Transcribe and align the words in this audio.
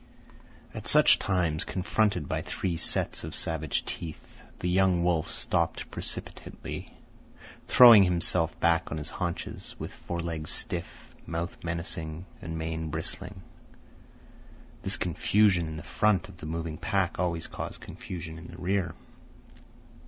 At 0.73 0.87
such 0.87 1.19
times, 1.19 1.63
confronted 1.63 2.27
by 2.27 2.41
three 2.41 2.75
sets 2.75 3.23
of 3.23 3.35
savage 3.35 3.85
teeth, 3.85 4.39
the 4.57 4.67
young 4.67 5.03
wolf 5.03 5.29
stopped 5.29 5.91
precipitately, 5.91 6.87
throwing 7.67 8.01
himself 8.01 8.59
back 8.59 8.91
on 8.91 8.97
his 8.97 9.11
haunches, 9.11 9.75
with 9.77 9.93
fore 9.93 10.19
legs 10.19 10.49
stiff, 10.49 11.13
mouth 11.27 11.63
menacing, 11.63 12.25
and 12.41 12.57
mane 12.57 12.89
bristling. 12.89 13.43
This 14.81 14.97
confusion 14.97 15.67
in 15.67 15.77
the 15.77 15.83
front 15.83 16.27
of 16.29 16.37
the 16.37 16.47
moving 16.47 16.79
pack 16.79 17.19
always 17.19 17.45
caused 17.45 17.79
confusion 17.81 18.39
in 18.39 18.47
the 18.47 18.57
rear. 18.57 18.95